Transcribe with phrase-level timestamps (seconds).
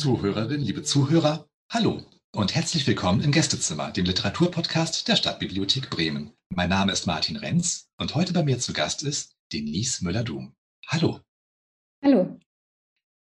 [0.00, 6.32] Liebe Zuhörerinnen, liebe Zuhörer, hallo und herzlich willkommen im Gästezimmer, dem Literaturpodcast der Stadtbibliothek Bremen.
[6.48, 10.54] Mein Name ist Martin Renz und heute bei mir zu Gast ist Denise Müller-Dum.
[10.86, 11.20] Hallo.
[12.02, 12.40] Hallo.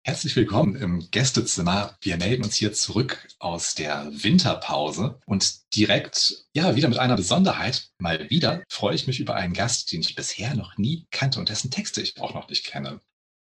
[0.04, 1.96] Herzlich willkommen im Gästezimmer.
[2.00, 7.92] Wir melden uns hier zurück aus der Winterpause und direkt, ja, wieder mit einer Besonderheit.
[8.00, 11.50] Mal wieder freue ich mich über einen Gast, den ich bisher noch nie kannte und
[11.50, 13.00] dessen Texte ich auch noch nicht kenne.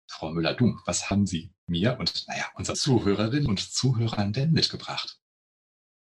[0.09, 5.19] Frau Müller-Dum, was haben Sie mir und, naja, unseren Zuhörerinnen und Zuhörern denn mitgebracht?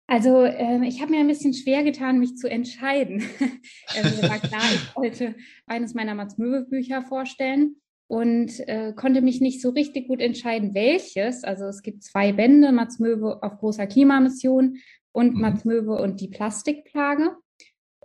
[0.07, 3.21] Also äh, ich habe mir ein bisschen schwer getan, mich zu entscheiden.
[3.87, 9.61] also war klar, ich wollte eines meiner Mats Möwe-Bücher vorstellen und äh, konnte mich nicht
[9.61, 11.43] so richtig gut entscheiden, welches.
[11.43, 14.77] Also es gibt zwei Bände, Mats Möwe auf großer Klimamission
[15.11, 15.41] und mhm.
[15.41, 17.35] Mats Möwe und die Plastikplage.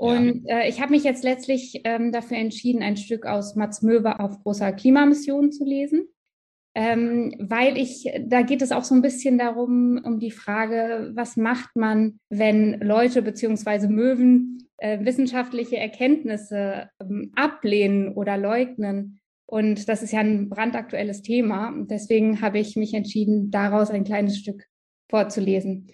[0.02, 0.58] Und ja.
[0.58, 4.42] äh, ich habe mich jetzt letztlich ähm, dafür entschieden, ein Stück aus Mats Möwe auf
[4.42, 6.08] großer Klimamission zu lesen.
[6.74, 11.36] Ähm, weil ich, da geht es auch so ein bisschen darum, um die Frage, was
[11.36, 19.20] macht man, wenn Leute beziehungsweise Möwen äh, wissenschaftliche Erkenntnisse ähm, ablehnen oder leugnen.
[19.46, 21.72] Und das ist ja ein brandaktuelles Thema.
[21.88, 24.64] Deswegen habe ich mich entschieden, daraus ein kleines Stück
[25.08, 25.92] vorzulesen.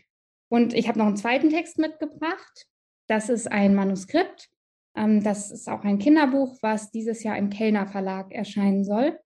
[0.48, 2.69] Und ich habe noch einen zweiten Text mitgebracht.
[3.09, 4.48] Das ist ein Manuskript.
[4.95, 9.19] Ähm, das ist auch ein Kinderbuch, was dieses Jahr im Kellner Verlag erscheinen soll.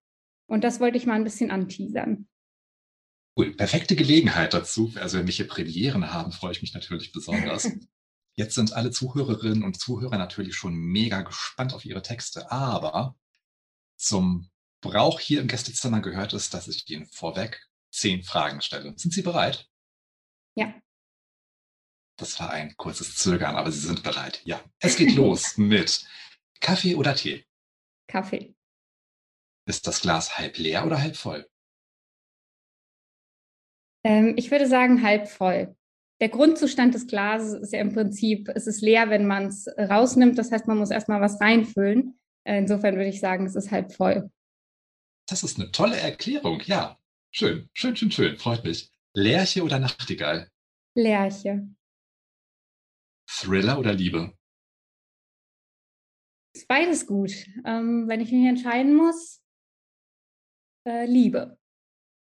[0.46, 2.28] Und das wollte ich mal ein bisschen anteasern.
[3.36, 4.92] Cool, perfekte Gelegenheit dazu.
[4.96, 7.70] Also wenn wir hier Premieren haben, freue ich mich natürlich besonders.
[8.34, 13.14] Jetzt sind alle Zuhörerinnen und Zuhörer natürlich schon mega gespannt auf ihre Texte, aber
[13.96, 18.94] zum Brauch hier im Gästezimmer gehört es, dass ich Ihnen vorweg zehn Fragen stelle.
[18.96, 19.68] Sind Sie bereit?
[20.54, 20.74] Ja.
[22.16, 24.42] Das war ein kurzes Zögern, aber Sie sind bereit.
[24.44, 26.06] Ja, es geht los mit
[26.60, 27.44] Kaffee oder Tee?
[28.08, 28.54] Kaffee.
[29.66, 31.48] Ist das Glas halb leer oder halb voll?
[34.04, 35.76] Ähm, ich würde sagen halb voll.
[36.20, 40.38] Der Grundzustand des Glases ist ja im Prinzip, es ist leer, wenn man es rausnimmt.
[40.38, 42.18] Das heißt, man muss erstmal was reinfüllen.
[42.44, 44.30] Äh, insofern würde ich sagen, es ist halb voll.
[45.28, 46.98] Das ist eine tolle Erklärung, ja.
[47.30, 48.92] Schön, schön, schön, schön, freut mich.
[49.14, 50.48] Lerche oder Nachtigall?
[50.94, 51.66] Lerche.
[53.40, 54.36] Thriller oder Liebe?
[56.54, 57.32] Ist beides gut.
[57.64, 59.42] Ähm, wenn ich mich entscheiden muss,
[60.86, 61.58] äh, Liebe.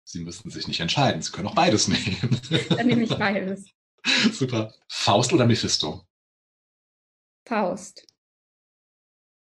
[0.05, 1.23] Sie müssten sich nicht entscheiden.
[1.23, 2.41] Sie können auch beides nehmen.
[2.69, 3.71] Dann nehme ich beides.
[4.33, 4.75] Super.
[4.89, 6.07] Faust oder Mephisto?
[7.49, 8.07] Faust.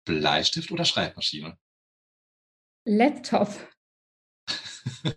[0.06, 1.58] Bleistift oder Schreibmaschine?
[2.86, 3.50] Laptop.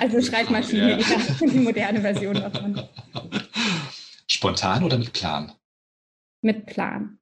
[0.00, 1.46] Also Schreibmaschine, ja.
[1.46, 2.88] die moderne Version davon.
[4.26, 5.56] Spontan oder mit Plan?
[6.42, 7.18] Mit Plan.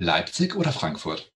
[0.00, 1.32] Leipzig oder Frankfurt?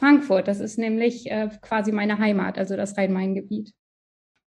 [0.00, 3.72] Frankfurt, das ist nämlich äh, quasi meine Heimat, also das Rhein-Main-Gebiet.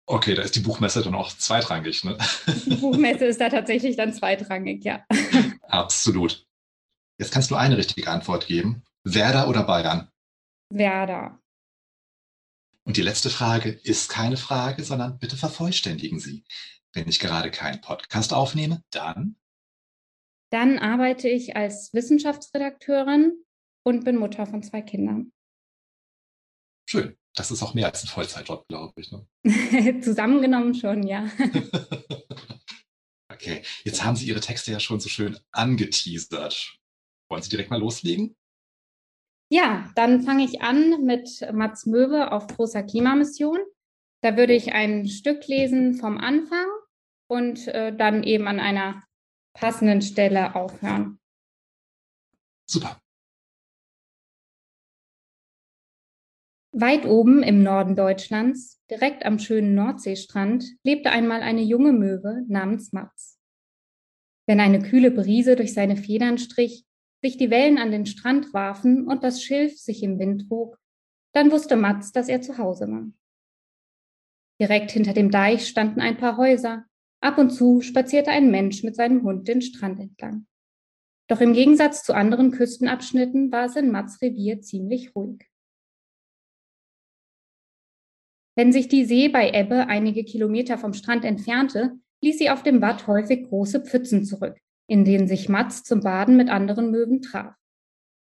[0.06, 2.16] Okay, da ist die Buchmesse dann auch zweitrangig, ne?
[2.66, 5.04] Die Buchmesse ist da tatsächlich dann zweitrangig, ja.
[5.62, 6.46] Absolut.
[7.18, 8.82] Jetzt kannst du eine richtige Antwort geben.
[9.02, 10.10] Werder oder Bayern?
[10.70, 11.40] Werder.
[12.84, 16.44] Und die letzte Frage ist keine Frage, sondern bitte vervollständigen Sie.
[16.92, 19.36] Wenn ich gerade keinen Podcast aufnehme, dann?
[20.54, 23.44] Dann arbeite ich als Wissenschaftsredakteurin
[23.84, 25.32] und bin Mutter von zwei Kindern.
[26.88, 27.16] Schön.
[27.34, 29.10] Das ist auch mehr als ein Vollzeitjob, glaube ich.
[29.10, 30.00] Ne?
[30.00, 31.28] Zusammengenommen schon, ja.
[33.32, 36.78] okay, jetzt haben Sie Ihre Texte ja schon so schön angeteasert.
[37.28, 38.36] Wollen Sie direkt mal loslegen?
[39.50, 43.58] Ja, dann fange ich an mit Mats Möwe auf großer Klimamission.
[44.22, 46.68] Da würde ich ein Stück lesen vom Anfang
[47.28, 49.02] und äh, dann eben an einer
[49.54, 51.18] passenden Stelle aufhören.
[52.68, 53.00] Super.
[56.72, 62.92] Weit oben im Norden Deutschlands, direkt am schönen Nordseestrand, lebte einmal eine junge Möwe namens
[62.92, 63.38] Mats.
[64.46, 66.84] Wenn eine kühle Brise durch seine Federn strich,
[67.22, 70.76] sich die Wellen an den Strand warfen und das Schilf sich im Wind trug,
[71.32, 73.06] dann wusste Mats, dass er zu Hause war.
[74.60, 76.84] Direkt hinter dem Deich standen ein paar Häuser.
[77.24, 80.46] Ab und zu spazierte ein Mensch mit seinem Hund den Strand entlang.
[81.26, 85.48] Doch im Gegensatz zu anderen Küstenabschnitten war es in Mats Revier ziemlich ruhig.
[88.56, 92.82] Wenn sich die See bei Ebbe einige Kilometer vom Strand entfernte, ließ sie auf dem
[92.82, 97.54] Watt häufig große Pfützen zurück, in denen sich Mats zum Baden mit anderen Möwen traf.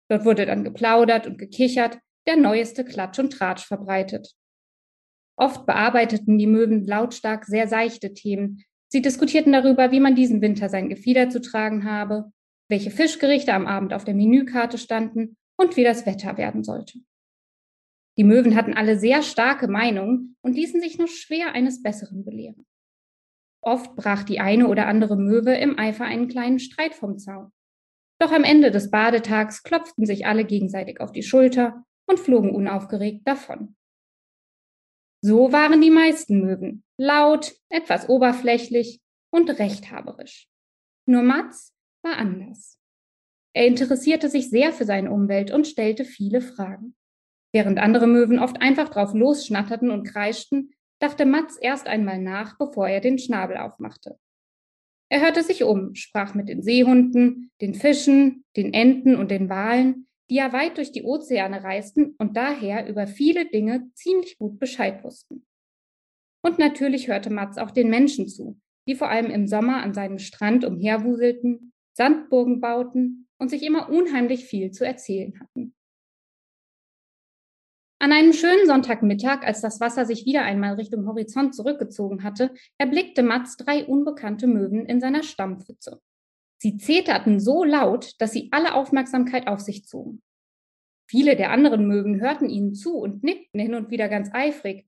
[0.10, 4.33] Dort wurde dann geplaudert und gekichert, der neueste Klatsch und Tratsch verbreitet.
[5.38, 8.63] Oft bearbeiteten die Möwen lautstark sehr seichte Themen.
[8.89, 12.31] Sie diskutierten darüber, wie man diesen Winter sein Gefieder zu tragen habe,
[12.69, 17.00] welche Fischgerichte am Abend auf der Menükarte standen und wie das Wetter werden sollte.
[18.18, 22.66] Die Möwen hatten alle sehr starke Meinungen und ließen sich nur schwer eines Besseren belehren.
[23.62, 27.51] Oft brach die eine oder andere Möwe im Eifer einen kleinen Streit vom Zaun.
[28.19, 33.28] Doch am Ende des Badetags klopften sich alle gegenseitig auf die Schulter und flogen unaufgeregt
[33.28, 33.75] davon.
[35.22, 39.01] So waren die meisten Möwen, laut, etwas oberflächlich
[39.31, 40.49] und rechthaberisch.
[41.05, 41.73] Nur Mats
[42.03, 42.79] war anders.
[43.53, 46.95] Er interessierte sich sehr für seine Umwelt und stellte viele Fragen.
[47.53, 52.88] Während andere Möwen oft einfach drauf losschnatterten und kreischten, dachte Mats erst einmal nach, bevor
[52.88, 54.17] er den Schnabel aufmachte.
[55.09, 60.07] Er hörte sich um, sprach mit den Seehunden, den Fischen, den Enten und den Walen,
[60.29, 65.03] die ja weit durch die Ozeane reisten und daher über viele Dinge ziemlich gut Bescheid
[65.03, 65.45] wussten.
[66.47, 68.57] Und natürlich hörte Mats auch den Menschen zu,
[68.88, 74.45] die vor allem im Sommer an seinem Strand umherwuselten, Sandburgen bauten und sich immer unheimlich
[74.45, 75.75] viel zu erzählen hatten.
[77.99, 83.23] An einem schönen Sonntagmittag, als das Wasser sich wieder einmal Richtung Horizont zurückgezogen hatte, erblickte
[83.23, 85.99] Mats drei unbekannte Möwen in seiner Stammpfütze.
[86.59, 90.21] Sie zeterten so laut, dass sie alle Aufmerksamkeit auf sich zogen.
[91.09, 94.88] Viele der anderen Möwen hörten ihnen zu und nickten hin und wieder ganz eifrig.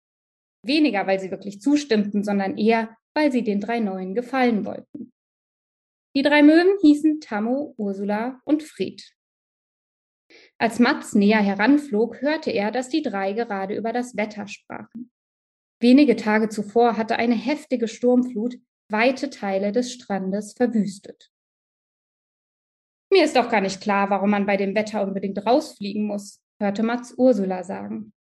[0.65, 5.11] Weniger, weil sie wirklich zustimmten, sondern eher, weil sie den drei Neuen gefallen wollten.
[6.15, 9.01] Die drei Möwen hießen Tammo, Ursula und Fred.
[10.57, 15.11] Als Mats näher heranflog, hörte er, dass die drei gerade über das Wetter sprachen.
[15.81, 18.57] Wenige Tage zuvor hatte eine heftige Sturmflut
[18.91, 21.31] weite Teile des Strandes verwüstet.
[23.11, 26.83] Mir ist doch gar nicht klar, warum man bei dem Wetter unbedingt rausfliegen muss, hörte
[26.83, 28.13] Mats Ursula sagen.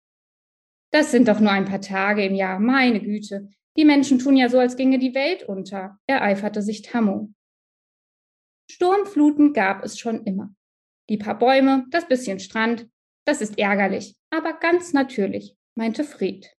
[0.91, 3.51] Das sind doch nur ein paar Tage im Jahr, meine Güte.
[3.77, 7.33] Die Menschen tun ja so, als ginge die Welt unter, ereiferte sich Tammo.
[8.71, 10.55] Sturmfluten gab es schon immer.
[11.09, 12.89] Die paar Bäume, das bisschen Strand,
[13.27, 16.55] das ist ärgerlich, aber ganz natürlich, meinte Fried.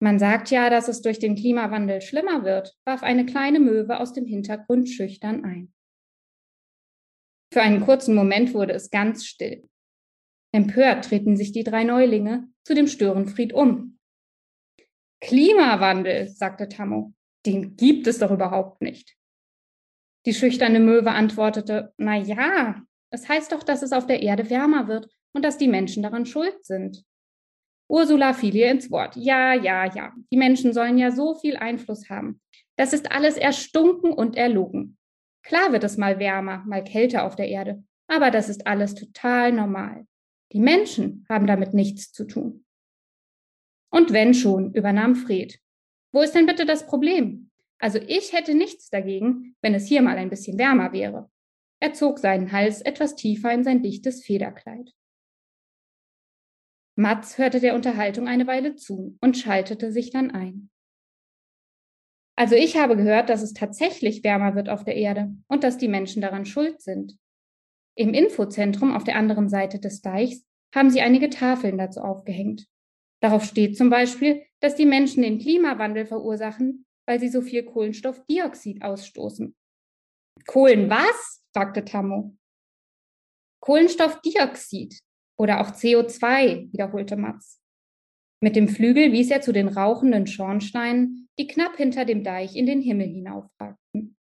[0.00, 4.12] Man sagt ja, dass es durch den Klimawandel schlimmer wird, warf eine kleine Möwe aus
[4.12, 5.72] dem Hintergrund schüchtern ein.
[7.52, 9.68] Für einen kurzen Moment wurde es ganz still.
[10.58, 13.96] Empört drehten sich die drei Neulinge zu dem Störenfried um.
[15.20, 17.14] Klimawandel, sagte Tammo,
[17.46, 19.16] den gibt es doch überhaupt nicht.
[20.26, 24.88] Die schüchterne Möwe antwortete, na ja, es heißt doch, dass es auf der Erde wärmer
[24.88, 27.04] wird und dass die Menschen daran schuld sind.
[27.88, 29.14] Ursula fiel ihr ins Wort.
[29.14, 32.40] Ja, ja, ja, die Menschen sollen ja so viel Einfluss haben.
[32.76, 34.98] Das ist alles erstunken und erlogen.
[35.44, 39.52] Klar wird es mal wärmer, mal kälter auf der Erde, aber das ist alles total
[39.52, 40.07] normal.
[40.52, 42.64] Die Menschen haben damit nichts zu tun.
[43.90, 45.60] Und wenn schon, übernahm Fred.
[46.12, 47.50] Wo ist denn bitte das Problem?
[47.78, 51.30] Also ich hätte nichts dagegen, wenn es hier mal ein bisschen wärmer wäre.
[51.80, 54.92] Er zog seinen Hals etwas tiefer in sein dichtes Federkleid.
[56.96, 60.70] Mats hörte der Unterhaltung eine Weile zu und schaltete sich dann ein.
[62.36, 65.88] Also ich habe gehört, dass es tatsächlich wärmer wird auf der Erde und dass die
[65.88, 67.16] Menschen daran schuld sind.
[67.98, 72.68] Im Infozentrum auf der anderen Seite des Deichs haben sie einige Tafeln dazu aufgehängt.
[73.20, 78.82] Darauf steht zum Beispiel, dass die Menschen den Klimawandel verursachen, weil sie so viel Kohlenstoffdioxid
[78.82, 79.56] ausstoßen.
[80.46, 81.42] Kohlen was?
[81.52, 82.36] fragte Tammo.
[83.60, 85.00] Kohlenstoffdioxid
[85.36, 87.60] oder auch CO2, wiederholte Mats.
[88.40, 92.66] Mit dem Flügel wies er zu den rauchenden Schornsteinen, die knapp hinter dem Deich in
[92.66, 94.16] den Himmel hinaufragten.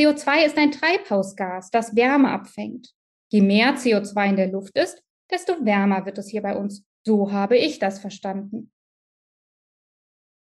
[0.00, 2.94] CO2 ist ein Treibhausgas, das Wärme abfängt.
[3.30, 6.86] Je mehr CO2 in der Luft ist, desto wärmer wird es hier bei uns.
[7.06, 8.72] So habe ich das verstanden.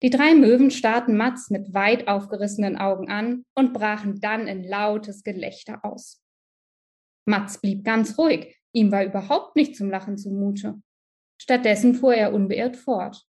[0.02, 5.22] Die drei Möwen starrten Mats mit weit aufgerissenen Augen an und brachen dann in lautes
[5.22, 6.22] Gelächter aus.
[7.26, 10.80] Mats blieb ganz ruhig, ihm war überhaupt nicht zum Lachen zumute.
[11.38, 13.26] Stattdessen fuhr er unbeirrt fort.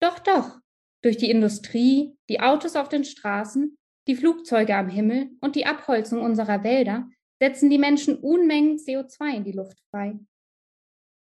[0.00, 0.58] Doch, doch,
[1.02, 3.77] durch die Industrie, die Autos auf den Straßen,
[4.08, 7.08] die Flugzeuge am Himmel und die Abholzung unserer Wälder
[7.40, 10.18] setzen die Menschen Unmengen CO2 in die Luft frei.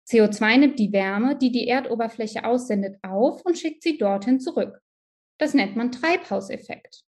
[0.08, 4.80] CO2 nimmt die Wärme, die die Erdoberfläche aussendet, auf und schickt sie dorthin zurück.
[5.40, 7.04] Das nennt man Treibhauseffekt.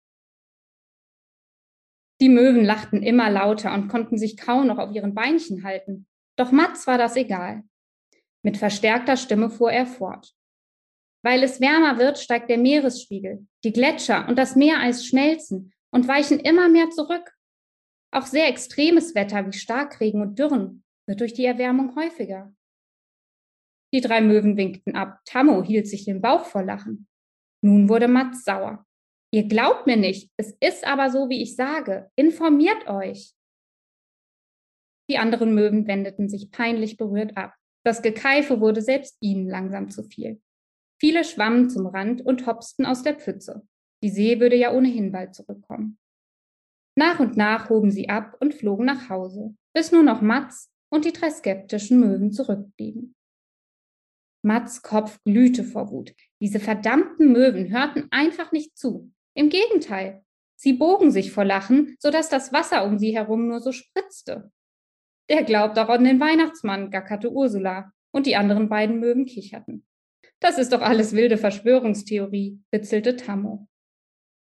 [2.21, 6.07] Die Möwen lachten immer lauter und konnten sich kaum noch auf ihren Beinchen halten.
[6.37, 7.65] Doch Mats war das egal.
[8.45, 10.35] Mit verstärkter Stimme fuhr er fort.
[11.25, 13.47] Weil es wärmer wird, steigt der Meeresspiegel.
[13.65, 17.33] Die Gletscher und das Meereis schmelzen und weichen immer mehr zurück.
[18.13, 22.55] Auch sehr extremes Wetter wie Starkregen und Dürren wird durch die Erwärmung häufiger.
[23.95, 25.21] Die drei Möwen winkten ab.
[25.25, 27.07] Tammo hielt sich den Bauch vor Lachen.
[27.63, 28.87] Nun wurde Mats sauer.
[29.35, 32.11] Ihr glaubt mir nicht, es ist aber so, wie ich sage.
[32.17, 33.35] Informiert euch.
[35.09, 37.55] Die anderen Möwen wendeten sich peinlich berührt ab.
[37.85, 40.41] Das Gekeife wurde selbst ihnen langsam zu viel.
[41.05, 43.67] Viele schwammen zum Rand und hopsten aus der Pfütze.
[44.05, 45.99] Die See würde ja ohnehin bald zurückkommen.
[46.97, 51.05] Nach und nach hoben sie ab und flogen nach Hause, bis nur noch Mats und
[51.05, 53.17] die drei skeptischen Möwen zurückblieben.
[54.43, 56.15] Mats Kopf glühte vor Wut.
[56.41, 59.11] Diese verdammten Möwen hörten einfach nicht zu.
[59.35, 60.23] Im Gegenteil,
[60.55, 64.53] sie bogen sich vor Lachen, so dass das Wasser um sie herum nur so spritzte.
[65.29, 69.85] Der glaubt auch an den Weihnachtsmann, gackerte Ursula, und die anderen beiden Möwen kicherten.
[70.43, 73.69] Das ist doch alles wilde Verschwörungstheorie, witzelte Tammo.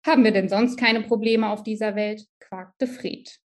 [0.05, 2.27] Haben wir denn sonst keine Probleme auf dieser Welt?
[2.41, 3.39] quakte Fred.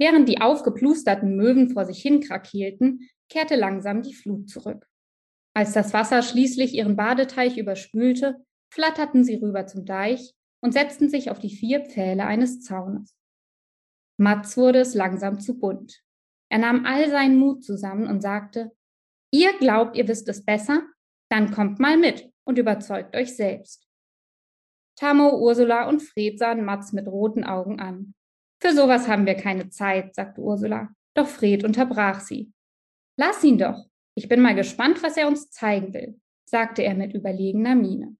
[0.00, 4.88] Während die aufgeplusterten Möwen vor sich hin krakeelten, kehrte langsam die Flut zurück.
[5.54, 8.42] Als das Wasser schließlich ihren Badeteich überspülte,
[8.72, 10.32] flatterten sie rüber zum Deich
[10.62, 13.14] und setzten sich auf die vier Pfähle eines Zaunes.
[14.16, 16.02] Mats wurde es langsam zu bunt.
[16.48, 18.72] Er nahm all seinen Mut zusammen und sagte,
[19.30, 20.82] ihr glaubt, ihr wisst es besser?
[21.30, 23.86] Dann kommt mal mit und überzeugt euch selbst.
[24.96, 28.14] Tammo, Ursula und Fred sahen Mats mit roten Augen an.
[28.60, 30.90] Für sowas haben wir keine Zeit, sagte Ursula.
[31.14, 32.52] Doch Fred unterbrach sie.
[33.16, 33.86] Lass ihn doch.
[34.14, 38.16] Ich bin mal gespannt, was er uns zeigen will, sagte er mit überlegener Miene.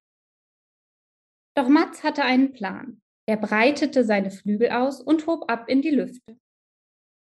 [1.55, 3.03] Doch Mats hatte einen Plan.
[3.27, 6.39] Er breitete seine Flügel aus und hob ab in die Lüfte.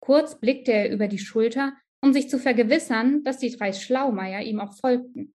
[0.01, 1.73] Kurz blickte er über die Schulter,
[2.07, 5.35] um sich zu vergewissern, dass die drei Schlaumeier ihm auch folgten.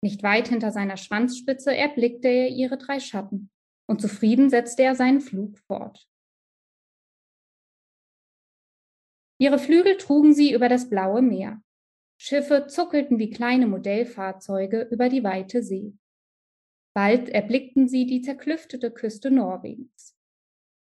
[0.00, 3.50] Nicht weit hinter seiner Schwanzspitze erblickte er ihre drei Schatten,
[3.88, 6.08] und zufrieden setzte er seinen Flug fort.
[9.38, 11.60] Ihre Flügel trugen sie über das blaue Meer.
[12.16, 15.94] Schiffe zuckelten wie kleine Modellfahrzeuge über die weite See.
[16.94, 20.16] Bald erblickten sie die zerklüftete Küste Norwegens.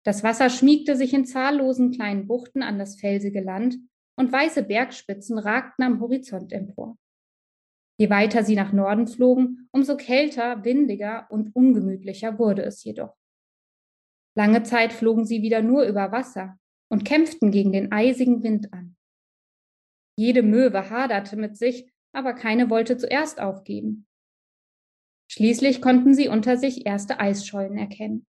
[0.03, 3.77] Das Wasser schmiegte sich in zahllosen kleinen Buchten an das felsige Land
[4.21, 6.95] und weiße Bergspitzen ragten am Horizont empor.
[7.97, 13.17] Je weiter sie nach Norden flogen, umso kälter, windiger und ungemütlicher wurde es jedoch.
[14.37, 18.95] Lange Zeit flogen sie wieder nur über Wasser und kämpften gegen den eisigen Wind an.
[20.15, 24.05] Jede Möwe haderte mit sich, aber keine wollte zuerst aufgeben.
[25.31, 28.27] Schließlich konnten sie unter sich erste Eisschollen erkennen.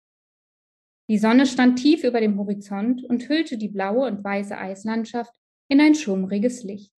[1.11, 5.42] Die Sonne stand tief über dem Horizont und hüllte die blaue und weiße Eislandschaft
[5.73, 6.93] in ein schummriges Licht.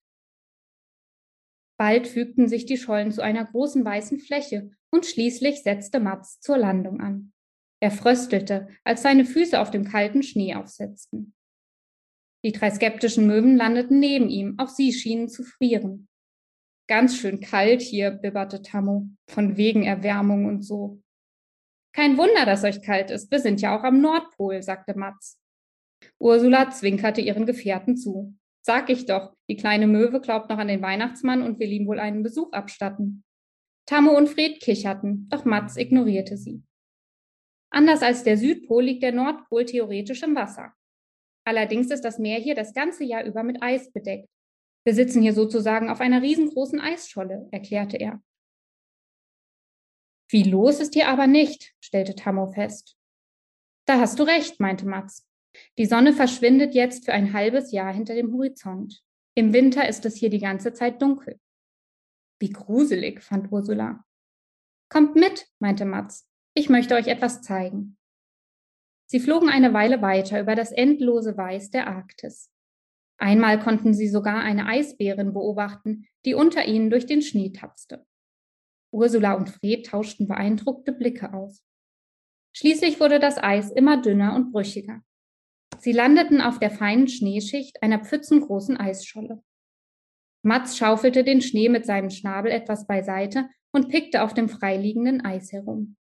[1.79, 6.59] Bald fügten sich die Schollen zu einer großen weißen Fläche und schließlich setzte Mats zur
[6.59, 7.33] Landung an.
[7.81, 11.35] Er fröstelte, als seine Füße auf dem kalten Schnee aufsetzten.
[12.45, 16.09] Die drei skeptischen Möwen landeten neben ihm, auch sie schienen zu frieren.
[16.89, 21.01] Ganz schön kalt hier, bibberte Tammo, von wegen Erwärmung und so.
[21.95, 25.41] Kein Wunder, dass euch kalt ist, wir sind ja auch am Nordpol, sagte Mats.
[26.19, 28.37] Ursula zwinkerte ihren Gefährten zu.
[28.67, 32.01] Sag ich doch, die kleine Möwe glaubt noch an den Weihnachtsmann und will ihm wohl
[32.01, 33.23] einen Besuch abstatten.
[33.85, 36.63] Tammo und Fred kicherten, doch Mats ignorierte sie.
[37.71, 40.73] Anders als der Südpol liegt der Nordpol theoretisch im Wasser.
[41.47, 44.31] Allerdings ist das Meer hier das ganze Jahr über mit Eis bedeckt.
[44.87, 48.23] Wir sitzen hier sozusagen auf einer riesengroßen Eisscholle, erklärte er.
[50.31, 52.97] Viel los ist hier aber nicht, stellte Tammo fest.
[53.87, 55.29] Da hast du recht, meinte Mats.
[55.79, 59.03] Die Sonne verschwindet jetzt für ein halbes Jahr hinter dem Horizont.
[59.35, 61.41] Im Winter ist es hier die ganze Zeit dunkel.
[62.41, 64.05] Wie gruselig, fand Ursula.
[64.89, 66.29] Kommt mit, meinte Mats.
[66.55, 67.97] Ich möchte euch etwas zeigen.
[69.07, 72.51] Sie flogen eine Weile weiter über das endlose Weiß der Arktis.
[73.19, 78.07] Einmal konnten sie sogar eine Eisbärin beobachten, die unter ihnen durch den Schnee tapste.
[78.93, 81.65] Ursula und Fred tauschten beeindruckte Blicke aus.
[82.57, 85.03] Schließlich wurde das Eis immer dünner und brüchiger.
[85.85, 89.45] Sie landeten auf der feinen Schneeschicht einer pfützengroßen Eisscholle.
[90.43, 95.53] Mats schaufelte den Schnee mit seinem Schnabel etwas beiseite und pickte auf dem freiliegenden Eis
[95.53, 95.97] herum.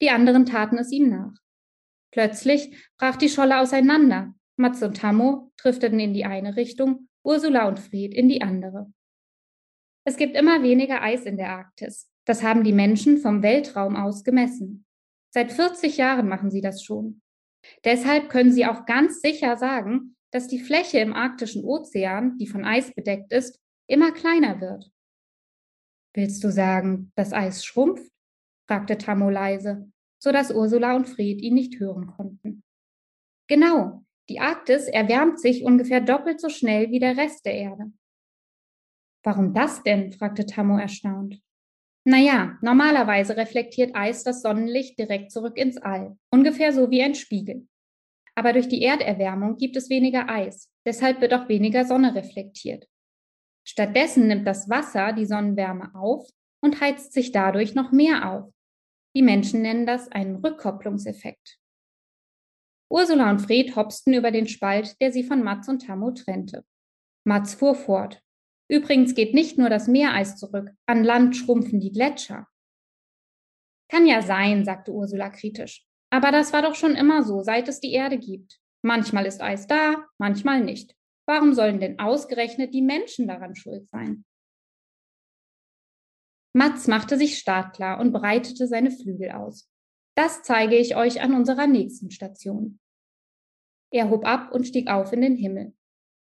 [0.00, 1.34] Die anderen taten es ihm nach.
[2.12, 7.80] Plötzlich brach die Scholle auseinander Mats und Tammo drifteten in die eine Richtung, Ursula und
[7.80, 8.92] Fred in die andere.
[10.04, 12.08] Es gibt immer weniger Eis in der Arktis.
[12.24, 14.86] Das haben die Menschen vom Weltraum aus gemessen.
[15.34, 17.20] Seit 40 Jahren machen sie das schon.
[17.84, 22.64] Deshalb können sie auch ganz sicher sagen, dass die Fläche im arktischen Ozean, die von
[22.64, 24.90] Eis bedeckt ist, immer kleiner wird.
[26.14, 28.10] Willst du sagen, das Eis schrumpft?
[28.66, 32.62] fragte Tammo leise, so dass Ursula und Fred ihn nicht hören konnten.
[33.48, 37.92] Genau, die Arktis erwärmt sich ungefähr doppelt so schnell wie der Rest der Erde.
[39.22, 40.12] Warum das denn?
[40.12, 41.42] fragte Tammo erstaunt.
[42.08, 47.68] Naja, normalerweise reflektiert Eis das Sonnenlicht direkt zurück ins All, ungefähr so wie ein Spiegel.
[48.34, 52.88] Aber durch die Erderwärmung gibt es weniger Eis, deshalb wird auch weniger Sonne reflektiert.
[53.62, 56.26] Stattdessen nimmt das Wasser die Sonnenwärme auf
[56.62, 58.54] und heizt sich dadurch noch mehr auf.
[59.14, 61.58] Die Menschen nennen das einen Rückkopplungseffekt.
[62.90, 66.64] Ursula und Fred hopsten über den Spalt, der sie von Mats und Tammo trennte.
[67.24, 68.22] Mats fuhr fort.
[68.68, 72.46] Übrigens geht nicht nur das Meereis zurück, an Land schrumpfen die Gletscher.
[73.90, 75.86] Kann ja sein, sagte Ursula kritisch.
[76.10, 78.60] Aber das war doch schon immer so, seit es die Erde gibt.
[78.82, 80.94] Manchmal ist Eis da, manchmal nicht.
[81.26, 84.24] Warum sollen denn ausgerechnet die Menschen daran schuld sein?
[86.54, 89.70] Mats machte sich startklar und breitete seine Flügel aus.
[90.16, 92.80] Das zeige ich euch an unserer nächsten Station.
[93.90, 95.74] Er hob ab und stieg auf in den Himmel.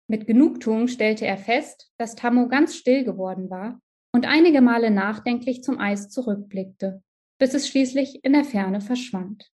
[0.08, 3.82] Mit Genugtuung stellte er fest, dass Tammo ganz still geworden war
[4.14, 7.04] und einige Male nachdenklich zum Eis zurückblickte,
[7.40, 9.52] bis es schließlich in der Ferne verschwand.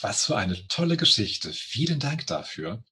[0.00, 1.50] Was für eine tolle Geschichte.
[1.52, 2.82] Vielen Dank dafür.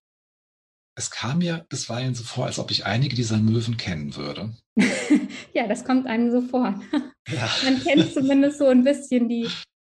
[0.97, 4.55] Es kam mir bisweilen so vor, als ob ich einige dieser Möwen kennen würde.
[5.55, 6.81] ja, das kommt einem so vor.
[7.29, 7.51] Ja.
[7.65, 9.49] Man kennt zumindest so ein bisschen die,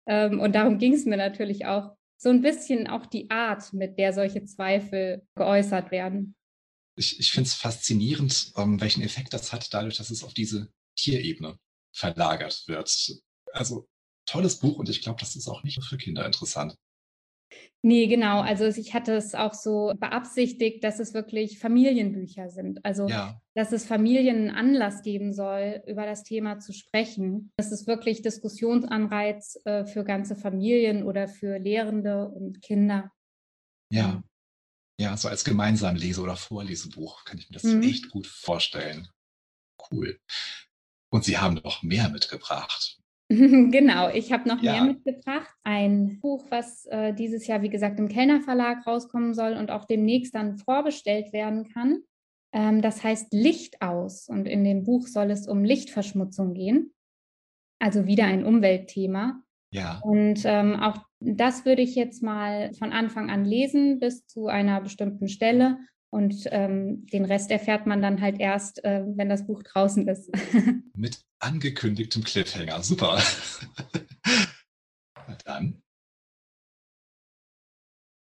[0.07, 3.96] ähm, und darum ging es mir natürlich auch, so ein bisschen auch die Art, mit
[3.98, 6.34] der solche Zweifel geäußert werden.
[6.96, 10.68] Ich, ich finde es faszinierend, ähm, welchen Effekt das hat, dadurch, dass es auf diese
[10.96, 11.58] Tierebene
[11.94, 13.20] verlagert wird.
[13.52, 13.88] Also
[14.26, 16.75] tolles Buch und ich glaube, das ist auch nicht nur für Kinder interessant.
[17.82, 18.40] Nee, genau.
[18.40, 22.84] Also ich hatte es auch so beabsichtigt, dass es wirklich Familienbücher sind.
[22.84, 23.40] Also ja.
[23.54, 27.52] dass es Familien Anlass geben soll, über das Thema zu sprechen.
[27.56, 33.12] Das ist wirklich Diskussionsanreiz äh, für ganze Familien oder für Lehrende und Kinder.
[33.90, 34.22] Ja.
[35.00, 37.82] Ja, so als gemeinsam Lese- oder Vorlesebuch kann ich mir das mhm.
[37.82, 39.08] echt gut vorstellen.
[39.90, 40.18] Cool.
[41.10, 42.97] Und Sie haben noch mehr mitgebracht.
[43.70, 44.72] genau, ich habe noch ja.
[44.72, 45.55] mehr mitgebracht.
[45.62, 49.85] Ein Buch, was äh, dieses Jahr, wie gesagt, im Kellner Verlag rauskommen soll und auch
[49.85, 52.00] demnächst dann vorbestellt werden kann.
[52.52, 54.29] Ähm, das heißt Licht aus.
[54.29, 56.94] Und in dem Buch soll es um Lichtverschmutzung gehen.
[57.79, 59.42] Also wieder ein Umweltthema.
[59.70, 60.00] Ja.
[60.02, 64.81] Und ähm, auch das würde ich jetzt mal von Anfang an lesen bis zu einer
[64.81, 65.79] bestimmten Stelle
[66.11, 70.31] und ähm, den Rest erfährt man dann halt erst, äh, wenn das Buch draußen ist.
[70.96, 72.83] Mit angekündigtem Cliffhanger.
[72.83, 73.22] Super.
[75.27, 75.83] Na dann.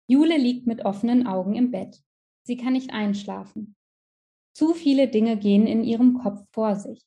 [0.08, 2.02] Jule liegt mit offenen Augen im Bett.
[2.44, 3.76] Sie kann nicht einschlafen.
[4.54, 7.02] Zu viele Dinge gehen in ihrem Kopf vor sich.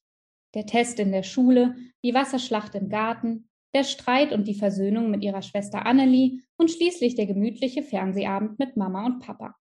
[0.56, 5.22] Der Test in der Schule, die Wasserschlacht im Garten, der Streit und die Versöhnung mit
[5.22, 9.56] ihrer Schwester Annelie und schließlich der gemütliche Fernsehabend mit Mama und Papa.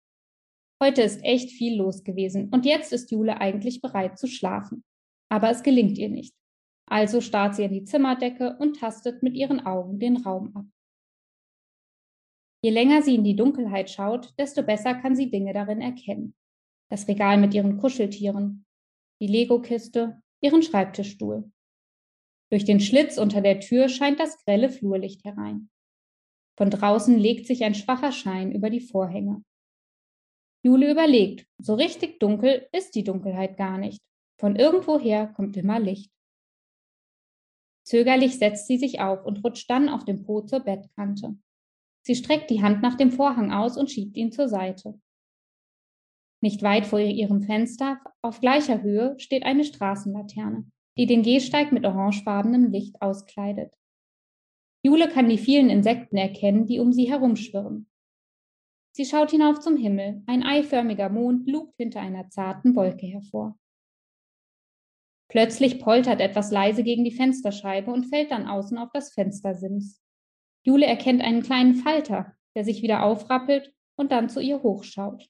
[0.83, 4.83] Heute ist echt viel los gewesen und jetzt ist Jule eigentlich bereit zu schlafen.
[5.31, 6.35] Aber es gelingt ihr nicht.
[6.87, 10.65] Also starrt sie in die Zimmerdecke und tastet mit ihren Augen den Raum ab.
[12.61, 16.35] Je länger sie in die Dunkelheit schaut, desto besser kann sie Dinge darin erkennen.
[16.89, 18.65] Das Regal mit ihren Kuscheltieren,
[19.21, 21.49] die Lego-Kiste, ihren Schreibtischstuhl.
[22.51, 25.69] Durch den Schlitz unter der Tür scheint das grelle Flurlicht herein.
[26.57, 29.45] Von draußen legt sich ein schwacher Schein über die Vorhänge.
[30.61, 34.01] Jule überlegt, so richtig dunkel ist die Dunkelheit gar nicht.
[34.41, 36.11] Von irgendwoher kommt immer Licht.
[37.85, 41.37] Zögerlich setzt sie sich auf und rutscht dann auf dem Po zur Bettkante.
[42.01, 44.99] Sie streckt die Hand nach dem Vorhang aus und schiebt ihn zur Seite.
[46.41, 50.65] Nicht weit vor ihrem Fenster, auf gleicher Höhe, steht eine Straßenlaterne,
[50.97, 53.75] die den Gehsteig mit orangefarbenem Licht auskleidet.
[54.81, 57.87] Jule kann die vielen Insekten erkennen, die um sie herumschwirren.
[58.93, 60.23] Sie schaut hinauf zum Himmel.
[60.25, 63.55] Ein eiförmiger Mond lugt hinter einer zarten Wolke hervor.
[65.31, 70.03] Plötzlich poltert etwas leise gegen die Fensterscheibe und fällt dann außen auf das Fenstersims.
[70.65, 75.29] Jule erkennt einen kleinen Falter, der sich wieder aufrappelt und dann zu ihr hochschaut.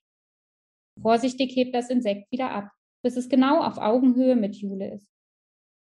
[1.00, 2.72] Vorsichtig hebt das Insekt wieder ab,
[3.04, 5.08] bis es genau auf Augenhöhe mit Jule ist.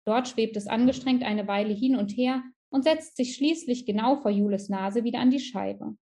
[0.04, 2.42] Dort schwebt es angestrengt eine Weile hin und her
[2.72, 5.96] und setzt sich schließlich genau vor Jules Nase wieder an die Scheibe.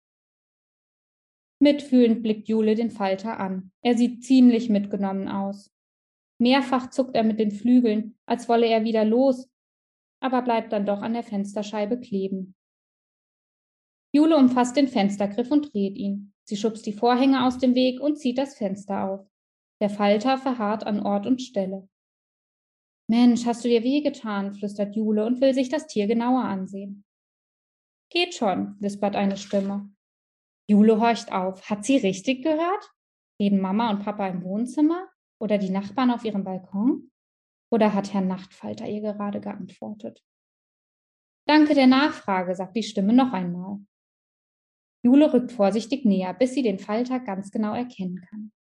[1.60, 3.70] Mitfühlend blickt Jule den Falter an.
[3.82, 5.70] Er sieht ziemlich mitgenommen aus.
[6.38, 9.48] Mehrfach zuckt er mit den Flügeln, als wolle er wieder los,
[10.20, 12.54] aber bleibt dann doch an der Fensterscheibe kleben.
[14.12, 16.32] Jule umfasst den Fenstergriff und dreht ihn.
[16.44, 19.28] Sie schubst die Vorhänge aus dem Weg und zieht das Fenster auf.
[19.80, 21.88] Der Falter verharrt an Ort und Stelle.
[23.10, 27.04] Mensch, hast du dir wehgetan, flüstert Jule und will sich das Tier genauer ansehen.
[28.10, 29.90] Geht schon, wispert eine Stimme.
[30.68, 31.68] Jule horcht auf.
[31.68, 32.92] Hat sie richtig gehört?
[33.40, 35.08] Reden Mama und Papa im Wohnzimmer?
[35.40, 37.10] Oder die Nachbarn auf ihrem Balkon?
[37.70, 40.24] Oder hat Herr Nachtfalter ihr gerade geantwortet?
[41.46, 43.78] Danke der Nachfrage, sagt die Stimme noch einmal.
[45.02, 48.52] Jule rückt vorsichtig näher, bis sie den Falter ganz genau erkennen kann.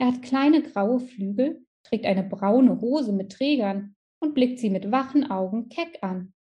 [0.00, 4.90] Er hat kleine graue Flügel, trägt eine braune Hose mit Trägern und blickt sie mit
[4.90, 6.32] wachen Augen keck an.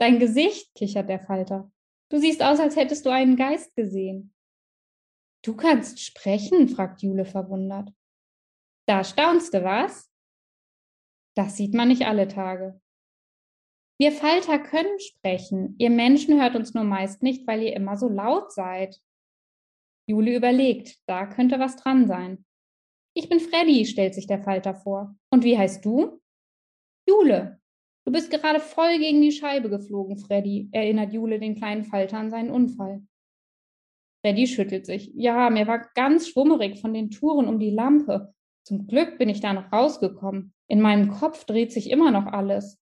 [0.00, 1.70] Dein Gesicht, kichert der Falter.
[2.10, 4.32] Du siehst aus, als hättest du einen Geist gesehen.
[5.44, 6.68] Du kannst sprechen?
[6.68, 7.92] fragt Jule verwundert.
[8.88, 10.10] Da staunst du, was?
[11.36, 12.80] Das sieht man nicht alle Tage.
[14.00, 15.74] Wir Falter können sprechen.
[15.78, 18.98] Ihr Menschen hört uns nur meist nicht, weil ihr immer so laut seid.
[20.08, 22.46] Jule überlegt, da könnte was dran sein.
[23.14, 25.14] Ich bin Freddy, stellt sich der Falter vor.
[25.30, 26.22] Und wie heißt du?
[27.06, 27.60] Jule.
[28.06, 32.30] Du bist gerade voll gegen die Scheibe geflogen, Freddy, erinnert Jule den kleinen Falter an
[32.30, 33.02] seinen Unfall.
[34.24, 35.12] Freddy schüttelt sich.
[35.14, 38.34] Ja, mir war ganz schwummerig von den Touren um die Lampe.
[38.68, 40.52] Zum Glück bin ich da noch rausgekommen.
[40.66, 42.78] In meinem Kopf dreht sich immer noch alles.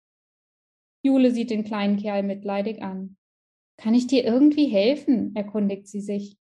[1.04, 3.16] Jule sieht den kleinen Kerl mitleidig an.
[3.76, 5.36] Kann ich dir irgendwie helfen?
[5.36, 6.38] erkundigt sie sich.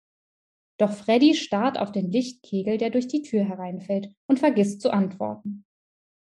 [0.77, 5.65] Doch Freddy starrt auf den Lichtkegel, der durch die Tür hereinfällt, und vergisst zu antworten.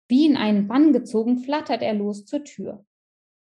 [0.07, 2.85] Wie in einen Bann gezogen flattert er los zur Tür.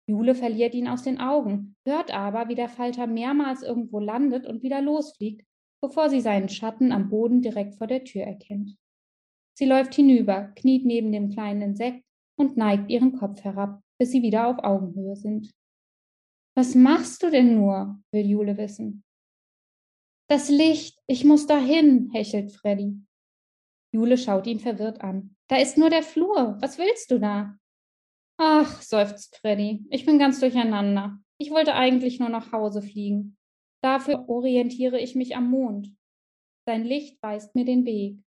[0.07, 4.63] Jule verliert ihn aus den Augen, hört aber, wie der Falter mehrmals irgendwo landet und
[4.63, 5.45] wieder losfliegt,
[5.79, 8.75] bevor sie seinen Schatten am Boden direkt vor der Tür erkennt.
[9.59, 12.05] Sie läuft hinüber, kniet neben dem kleinen Insekt
[12.37, 15.51] und neigt ihren Kopf herab, bis sie wieder auf Augenhöhe sind.
[16.55, 18.01] Was machst du denn nur?
[18.13, 19.03] will Jule wissen.
[20.29, 23.01] Das Licht, ich muss dahin, hechelt Freddy.
[23.91, 25.35] Jule schaut ihn verwirrt an.
[25.49, 26.57] Da ist nur der Flur.
[26.61, 27.57] Was willst du da?
[28.37, 31.19] Ach, seufzt Freddy, ich bin ganz durcheinander.
[31.37, 33.35] Ich wollte eigentlich nur nach Hause fliegen.
[33.83, 35.93] Dafür orientiere ich mich am Mond.
[36.65, 38.23] Sein Licht weist mir den Weg.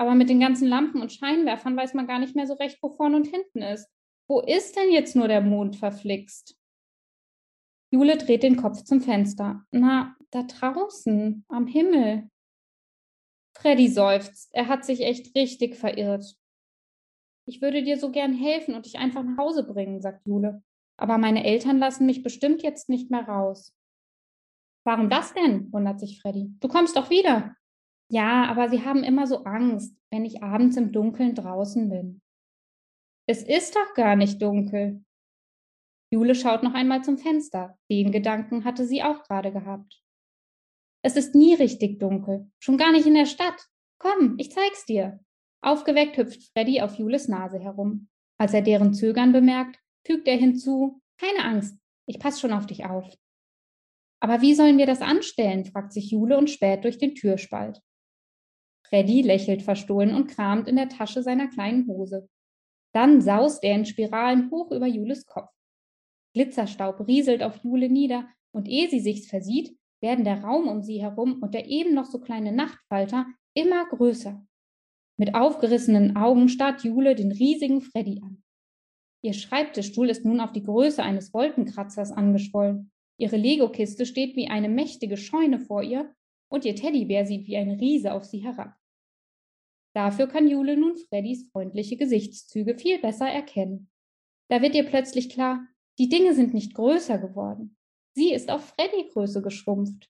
[0.00, 2.88] Aber mit den ganzen Lampen und Scheinwerfern weiß man gar nicht mehr so recht, wo
[2.88, 3.86] vorne und hinten ist.
[4.28, 6.56] Wo ist denn jetzt nur der Mond verflixt?
[7.90, 9.66] Jule dreht den Kopf zum Fenster.
[9.70, 12.30] Na, da draußen, am Himmel.
[13.54, 14.48] Freddy seufzt.
[14.54, 16.34] Er hat sich echt richtig verirrt.
[17.44, 20.62] Ich würde dir so gern helfen und dich einfach nach Hause bringen, sagt Jule.
[20.96, 23.76] Aber meine Eltern lassen mich bestimmt jetzt nicht mehr raus.
[24.82, 25.70] Warum das denn?
[25.74, 26.54] wundert sich Freddy.
[26.58, 27.54] Du kommst doch wieder.
[28.10, 32.20] Ja, aber sie haben immer so Angst, wenn ich abends im Dunkeln draußen bin.
[33.28, 35.04] Es ist doch gar nicht dunkel.
[36.12, 37.78] Jule schaut noch einmal zum Fenster.
[37.88, 40.02] Den Gedanken hatte sie auch gerade gehabt.
[41.02, 43.68] Es ist nie richtig dunkel, schon gar nicht in der Stadt.
[43.98, 45.20] Komm, ich zeig's dir.
[45.62, 48.08] Aufgeweckt hüpft Freddy auf Jules Nase herum.
[48.38, 52.86] Als er deren Zögern bemerkt, fügt er hinzu, keine Angst, ich pass schon auf dich
[52.86, 53.06] auf.
[54.20, 55.64] Aber wie sollen wir das anstellen?
[55.64, 57.80] fragt sich Jule und späht durch den Türspalt.
[58.90, 62.28] Freddy lächelt verstohlen und kramt in der Tasche seiner kleinen Hose.
[62.92, 65.50] Dann saust er in Spiralen hoch über Jules Kopf.
[66.34, 71.00] Glitzerstaub rieselt auf Jule nieder, und ehe sie sich's versieht, werden der Raum um sie
[71.00, 74.44] herum und der eben noch so kleine Nachtfalter immer größer.
[75.18, 78.42] Mit aufgerissenen Augen starrt Jule den riesigen Freddy an.
[79.22, 82.90] Ihr Schreibtischstuhl ist nun auf die Größe eines Wolkenkratzers angeschwollen.
[83.18, 86.12] Ihre Lego-Kiste steht wie eine mächtige Scheune vor ihr
[86.48, 88.79] und ihr Teddybär sieht wie ein Riese auf sie herab.
[89.92, 93.90] Dafür kann Jule nun Freddys freundliche Gesichtszüge viel besser erkennen.
[94.48, 95.66] Da wird ihr plötzlich klar,
[95.98, 97.76] die Dinge sind nicht größer geworden.
[98.14, 100.08] Sie ist auf Freddy-Größe geschrumpft.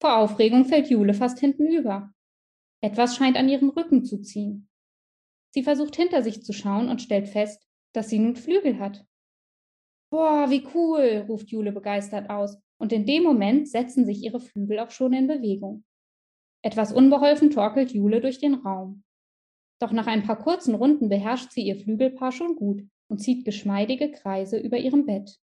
[0.00, 2.12] Vor Aufregung fällt Jule fast hintenüber.
[2.80, 4.68] Etwas scheint an ihrem Rücken zu ziehen.
[5.50, 9.06] Sie versucht hinter sich zu schauen und stellt fest, dass sie nun Flügel hat.
[10.10, 14.80] Boah, wie cool, ruft Jule begeistert aus, und in dem Moment setzen sich ihre Flügel
[14.80, 15.84] auch schon in Bewegung.
[16.62, 19.03] Etwas unbeholfen torkelt Jule durch den Raum.
[19.84, 24.10] Doch nach ein paar kurzen Runden beherrscht sie ihr Flügelpaar schon gut und zieht geschmeidige
[24.10, 25.38] Kreise über ihrem Bett.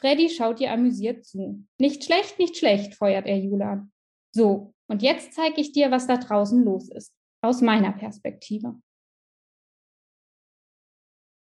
[0.00, 1.62] Freddy schaut ihr amüsiert zu.
[1.78, 3.92] Nicht schlecht, nicht schlecht, feuert er Jule an.
[4.34, 7.12] So, und jetzt zeige ich dir, was da draußen los ist.
[7.42, 8.80] Aus meiner Perspektive.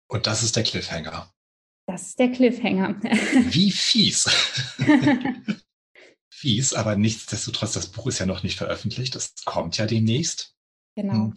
[0.07, 1.29] Und das ist der Cliffhanger.
[1.87, 3.01] Das ist der Cliffhanger.
[3.03, 4.29] Wie fies.
[6.29, 9.13] fies, aber nichtsdestotrotz, das Buch ist ja noch nicht veröffentlicht.
[9.13, 10.55] Das kommt ja demnächst.
[11.01, 11.13] Genau.
[11.13, 11.33] Hm.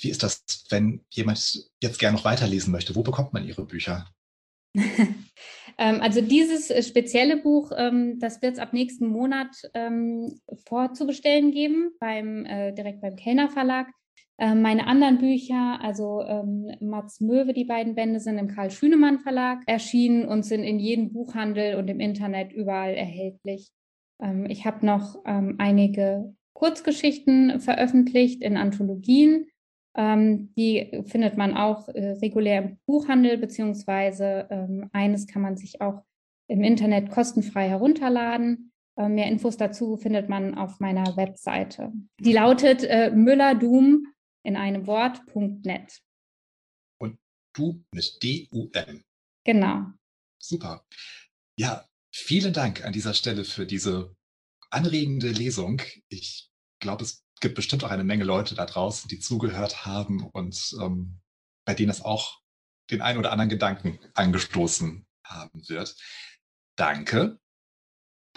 [0.00, 2.94] Wie ist das, wenn jemand jetzt gerne noch weiterlesen möchte?
[2.94, 4.06] Wo bekommt man Ihre Bücher?
[5.78, 11.50] Ähm, also dieses äh, spezielle Buch, ähm, das wird es ab nächsten Monat ähm, vorzubestellen
[11.50, 13.86] geben, beim, äh, direkt beim Kellner Verlag.
[14.38, 16.22] meine anderen Bücher, also
[16.80, 21.10] Mats Möwe, die beiden Bände sind im Karl Schünemann Verlag erschienen und sind in jedem
[21.12, 23.72] Buchhandel und im Internet überall erhältlich.
[24.48, 29.46] ich habe noch einige Kurzgeschichten veröffentlicht in Anthologien.
[29.94, 35.82] Ähm, die findet man auch äh, regulär im Buchhandel, beziehungsweise ähm, eines kann man sich
[35.82, 36.02] auch
[36.48, 38.72] im Internet kostenfrei herunterladen.
[38.96, 41.92] Äh, mehr Infos dazu findet man auf meiner Webseite.
[42.20, 44.06] Die lautet äh, müllerdum
[44.42, 46.00] in einem Wort.net.
[46.98, 47.18] Und
[47.54, 49.04] du mit D-U-M.
[49.44, 49.86] Genau.
[50.38, 50.86] Super.
[51.58, 54.16] Ja, vielen Dank an dieser Stelle für diese
[54.70, 55.82] anregende Lesung.
[56.08, 56.50] Ich
[56.80, 61.20] glaube, es gibt bestimmt auch eine Menge Leute da draußen, die zugehört haben und ähm,
[61.64, 62.40] bei denen es auch
[62.90, 65.96] den ein oder anderen Gedanken angestoßen haben wird.
[66.76, 67.38] Danke.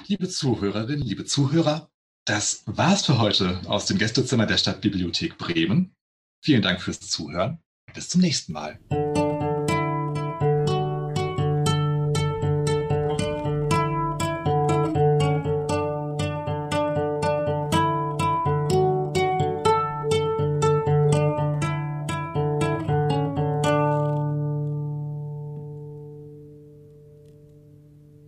[0.07, 1.91] Liebe Zuhörerinnen, liebe Zuhörer,
[2.25, 5.95] das war's für heute aus dem Gästezimmer der Stadtbibliothek Bremen.
[6.41, 7.61] Vielen Dank fürs Zuhören.
[7.93, 8.79] Bis zum nächsten Mal.